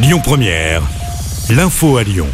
Lyon 0.00 0.20
Première, 0.22 0.82
l'info 1.50 1.96
à 1.96 2.04
Lyon. 2.04 2.28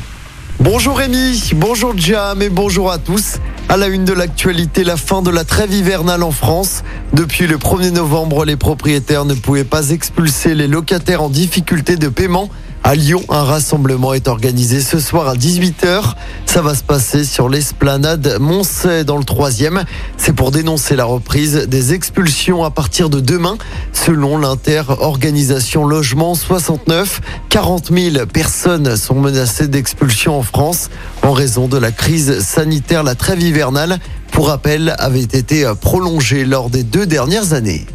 Bonjour 0.61 0.99
Rémi, 0.99 1.53
bonjour 1.57 1.97
Jam 1.97 2.43
et 2.43 2.51
bonjour 2.51 2.91
à 2.91 2.99
tous. 2.99 3.39
À 3.71 3.79
la 3.79 3.87
une 3.87 4.05
de 4.05 4.13
l'actualité, 4.13 4.85
la 4.85 4.99
fin 4.99 5.23
de 5.23 5.31
la 5.31 5.45
trêve 5.45 5.73
hivernale 5.73 6.23
en 6.23 6.31
France. 6.31 6.85
Depuis 7.15 7.47
le 7.47 7.57
1er 7.57 7.93
novembre, 7.93 8.45
les 8.45 8.57
propriétaires 8.57 9.25
ne 9.25 9.33
pouvaient 9.33 9.65
pas 9.65 9.89
expulser 9.91 10.55
les 10.55 10.69
locataires 10.69 11.23
en 11.23 11.31
difficulté 11.31 11.97
de 11.97 12.09
paiement. 12.09 12.51
À 12.87 12.97
Lyon, 12.97 13.23
un 13.31 13.45
rassemblement 13.45 14.13
est 14.13 14.29
organisé 14.29 14.83
ce 14.83 14.99
soir 14.99 15.27
à 15.27 15.37
18h. 15.37 16.03
Ça 16.45 16.61
va 16.61 16.75
se 16.75 16.83
passer 16.83 17.25
sur 17.25 17.49
l'esplanade 17.49 18.37
Moncey 18.39 19.05
dans 19.05 19.17
le 19.17 19.25
troisième. 19.25 19.85
C'est 20.19 20.35
pour 20.35 20.51
dénoncer 20.51 20.95
la 20.95 21.07
reprise 21.07 21.67
des 21.67 21.95
expulsions 21.95 22.63
à 22.63 22.71
partir 22.71 23.09
de 23.09 23.21
demain. 23.21 23.57
Selon 23.95 24.37
l'inter-organisation 24.37 25.87
Logement 25.87 26.35
69, 26.35 27.23
40 27.49 27.91
000 27.91 28.27
personnes 28.27 28.99
sont 28.99 29.19
menacées 29.19 29.67
d'expulsion 29.67 30.39
en 30.39 30.43
France 30.43 30.91
en 31.23 31.33
raison 31.33 31.69
de 31.69 31.79
la 31.79 31.91
crise 31.91 32.41
sanitaire. 32.41 33.03
La 33.03 33.15
trêve 33.15 33.41
hivernale, 33.41 33.99
pour 34.31 34.49
rappel, 34.49 34.95
avait 34.99 35.23
été 35.23 35.65
prolongée 35.81 36.45
lors 36.45 36.69
des 36.69 36.83
deux 36.83 37.07
dernières 37.07 37.55
années. 37.55 37.87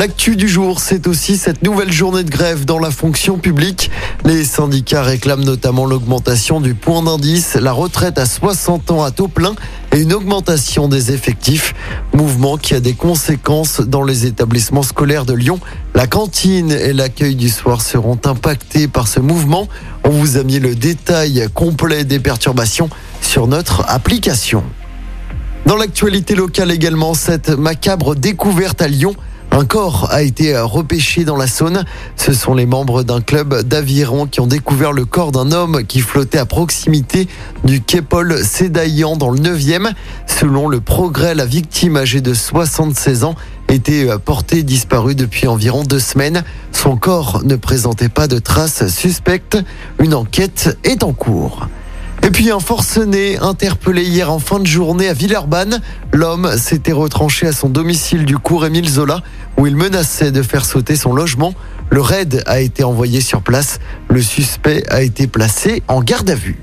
L'actu 0.00 0.34
du 0.34 0.48
jour, 0.48 0.80
c'est 0.80 1.06
aussi 1.06 1.36
cette 1.36 1.62
nouvelle 1.62 1.92
journée 1.92 2.24
de 2.24 2.30
grève 2.30 2.64
dans 2.64 2.78
la 2.78 2.90
fonction 2.90 3.36
publique. 3.36 3.90
Les 4.24 4.44
syndicats 4.46 5.02
réclament 5.02 5.44
notamment 5.44 5.84
l'augmentation 5.84 6.62
du 6.62 6.72
point 6.72 7.02
d'indice, 7.02 7.54
la 7.56 7.72
retraite 7.72 8.16
à 8.16 8.24
60 8.24 8.92
ans 8.92 9.02
à 9.02 9.10
taux 9.10 9.28
plein 9.28 9.54
et 9.92 10.00
une 10.00 10.14
augmentation 10.14 10.88
des 10.88 11.12
effectifs. 11.12 11.74
Mouvement 12.14 12.56
qui 12.56 12.72
a 12.72 12.80
des 12.80 12.94
conséquences 12.94 13.82
dans 13.82 14.02
les 14.02 14.24
établissements 14.24 14.82
scolaires 14.82 15.26
de 15.26 15.34
Lyon. 15.34 15.60
La 15.94 16.06
cantine 16.06 16.72
et 16.72 16.94
l'accueil 16.94 17.34
du 17.34 17.50
soir 17.50 17.82
seront 17.82 18.18
impactés 18.24 18.88
par 18.88 19.06
ce 19.06 19.20
mouvement. 19.20 19.68
On 20.04 20.08
vous 20.08 20.38
a 20.38 20.44
mis 20.44 20.60
le 20.60 20.74
détail 20.74 21.46
complet 21.52 22.04
des 22.04 22.20
perturbations 22.20 22.88
sur 23.20 23.46
notre 23.46 23.84
application. 23.86 24.64
Dans 25.66 25.76
l'actualité 25.76 26.34
locale 26.34 26.70
également, 26.70 27.12
cette 27.12 27.50
macabre 27.50 28.16
découverte 28.16 28.80
à 28.80 28.88
Lyon. 28.88 29.14
Un 29.52 29.64
corps 29.64 30.08
a 30.10 30.22
été 30.22 30.56
repêché 30.58 31.24
dans 31.24 31.36
la 31.36 31.48
Saône. 31.48 31.84
Ce 32.16 32.32
sont 32.32 32.54
les 32.54 32.66
membres 32.66 33.02
d'un 33.02 33.20
club 33.20 33.62
d'aviron 33.62 34.26
qui 34.26 34.40
ont 34.40 34.46
découvert 34.46 34.92
le 34.92 35.04
corps 35.04 35.32
d'un 35.32 35.50
homme 35.50 35.84
qui 35.84 36.00
flottait 36.00 36.38
à 36.38 36.46
proximité 36.46 37.26
du 37.64 37.80
quai 37.80 38.00
Paul 38.00 38.44
Sédaillan 38.44 39.16
dans 39.16 39.30
le 39.30 39.40
9e. 39.40 39.90
Selon 40.26 40.68
le 40.68 40.80
progrès, 40.80 41.34
la 41.34 41.46
victime 41.46 41.96
âgée 41.96 42.20
de 42.20 42.32
76 42.32 43.24
ans 43.24 43.34
était 43.68 44.06
portée 44.24 44.62
disparue 44.62 45.16
depuis 45.16 45.48
environ 45.48 45.82
deux 45.82 45.98
semaines. 45.98 46.44
Son 46.70 46.96
corps 46.96 47.42
ne 47.44 47.56
présentait 47.56 48.08
pas 48.08 48.28
de 48.28 48.38
traces 48.38 48.86
suspectes. 48.86 49.58
Une 49.98 50.14
enquête 50.14 50.78
est 50.84 51.02
en 51.02 51.12
cours. 51.12 51.66
Et 52.22 52.30
puis 52.30 52.50
un 52.50 52.60
forcené 52.60 53.38
interpellé 53.38 54.02
hier 54.02 54.30
en 54.30 54.38
fin 54.38 54.58
de 54.58 54.66
journée 54.66 55.08
à 55.08 55.14
Villeurbanne. 55.14 55.80
L'homme 56.12 56.56
s'était 56.58 56.92
retranché 56.92 57.46
à 57.46 57.52
son 57.52 57.68
domicile 57.68 58.24
du 58.26 58.36
cours 58.36 58.66
Émile 58.66 58.88
Zola 58.88 59.22
où 59.56 59.66
il 59.66 59.74
menaçait 59.74 60.30
de 60.30 60.42
faire 60.42 60.64
sauter 60.64 60.96
son 60.96 61.14
logement. 61.14 61.54
Le 61.90 62.00
raid 62.00 62.42
a 62.46 62.60
été 62.60 62.84
envoyé 62.84 63.20
sur 63.20 63.42
place. 63.42 63.78
Le 64.08 64.20
suspect 64.20 64.84
a 64.90 65.02
été 65.02 65.26
placé 65.26 65.82
en 65.88 66.02
garde 66.02 66.30
à 66.30 66.34
vue. 66.34 66.58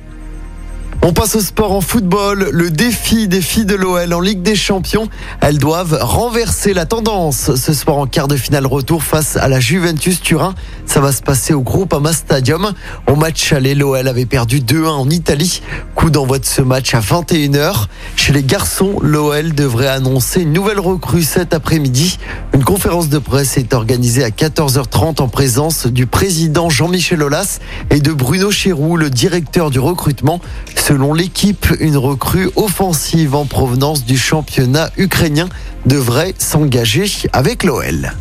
On 1.03 1.13
passe 1.13 1.35
au 1.35 1.41
sport 1.41 1.73
en 1.73 1.81
football. 1.81 2.49
Le 2.51 2.71
défi 2.71 3.27
des 3.27 3.41
filles 3.41 3.65
de 3.65 3.75
l'OL 3.75 4.13
en 4.13 4.19
Ligue 4.19 4.41
des 4.41 4.55
Champions. 4.55 5.07
Elles 5.41 5.59
doivent 5.59 5.97
renverser 6.01 6.73
la 6.73 6.85
tendance 6.85 7.55
ce 7.55 7.73
soir 7.73 7.97
en 7.97 8.07
quart 8.07 8.27
de 8.27 8.35
finale 8.35 8.65
retour 8.65 9.03
face 9.03 9.37
à 9.37 9.47
la 9.47 9.59
Juventus 9.59 10.21
Turin. 10.21 10.55
Ça 10.85 10.99
va 10.99 11.11
se 11.11 11.21
passer 11.21 11.53
au 11.53 11.61
Groupama 11.61 12.13
Stadium. 12.13 12.73
Au 13.07 13.15
match 13.15 13.53
aller, 13.53 13.75
l'OL 13.75 14.07
avait 14.07 14.25
perdu 14.25 14.59
2-1 14.59 14.87
en 14.87 15.09
Italie. 15.09 15.61
Coup 16.07 16.11
d'envoi 16.11 16.39
de 16.39 16.45
ce 16.45 16.61
match 16.61 16.93
à 16.93 17.01
21h. 17.01 17.87
Chez 18.15 18.31
les 18.31 18.41
garçons, 18.41 18.97
l'OL 19.01 19.53
devrait 19.53 19.89
annoncer 19.89 20.43
une 20.43 20.53
nouvelle 20.53 20.79
recrue 20.79 21.21
cet 21.21 21.53
après-midi. 21.53 22.17
Une 22.53 22.63
conférence 22.63 23.09
de 23.09 23.17
presse 23.19 23.57
est 23.57 23.73
organisée 23.73 24.23
à 24.23 24.29
14h30 24.29 25.21
en 25.21 25.27
présence 25.27 25.85
du 25.85 26.05
président 26.05 26.69
Jean-Michel 26.69 27.21
Aulas 27.23 27.59
et 27.89 27.99
de 27.99 28.13
Bruno 28.13 28.51
Chéroux, 28.51 28.95
le 28.95 29.09
directeur 29.09 29.69
du 29.69 29.79
recrutement. 29.79 30.39
Selon 30.77 31.13
l'équipe, 31.13 31.67
une 31.81 31.97
recrue 31.97 32.49
offensive 32.55 33.35
en 33.35 33.43
provenance 33.43 34.05
du 34.05 34.17
championnat 34.17 34.91
ukrainien 34.95 35.49
devrait 35.85 36.35
s'engager 36.37 37.11
avec 37.33 37.65
l'OL. 37.65 38.13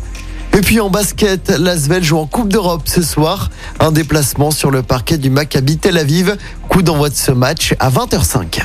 Et 0.57 0.61
puis 0.61 0.79
en 0.79 0.89
basket, 0.89 1.51
l'Asvel 1.51 2.03
joue 2.03 2.17
en 2.17 2.25
Coupe 2.25 2.51
d'Europe 2.51 2.81
ce 2.85 3.03
soir. 3.03 3.51
Un 3.79 3.91
déplacement 3.91 4.49
sur 4.49 4.71
le 4.71 4.81
parquet 4.81 5.19
du 5.19 5.29
Maccabi 5.29 5.77
Tel 5.77 5.99
Aviv. 5.99 6.35
Coup 6.77 6.83
d'envoi 6.83 7.09
de 7.09 7.15
ce 7.15 7.31
match 7.31 7.73
à 7.79 7.89
20h05. 7.89 8.61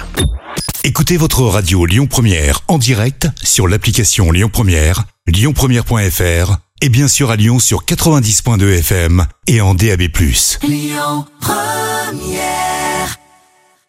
Écoutez 0.85 1.17
votre 1.17 1.45
radio 1.45 1.87
Lyon 1.87 2.07
Première 2.07 2.61
en 2.69 2.77
direct 2.77 3.27
sur 3.43 3.67
l'application 3.67 4.31
Lyon 4.31 4.51
Première, 4.53 5.05
lyonpremière.fr 5.27 6.59
et 6.83 6.91
bien 6.91 7.09
sûr 7.09 7.31
à 7.31 7.37
Lyon 7.37 7.59
sur 7.59 7.87
90.2 7.87 8.81
FM 8.81 9.25
et 9.47 9.63
en 9.63 9.73
DAB+. 9.73 10.03
Lyon 10.63 11.25
Première 11.41 12.72